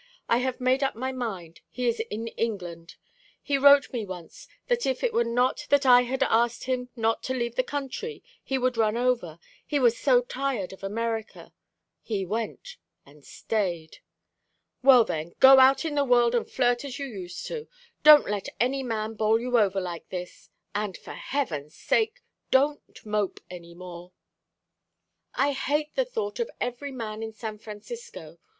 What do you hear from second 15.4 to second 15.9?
out